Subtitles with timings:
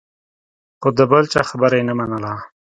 [0.79, 2.33] خو د بل چا خبره یې نه منله.